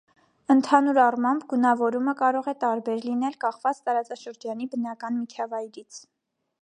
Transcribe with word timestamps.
Ընդհանուր 0.51 0.99
առմամբ, 1.01 1.43
գունավորումը 1.51 2.15
կարող 2.21 2.49
է 2.53 2.55
տարբեր 2.63 3.05
լինել, 3.09 3.35
կախված 3.45 3.83
տարածաշրջանի 3.91 4.69
բնական 4.73 5.17
միջավայրից։ 5.21 6.05